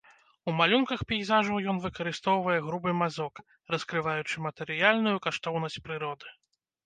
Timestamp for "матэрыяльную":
4.49-5.17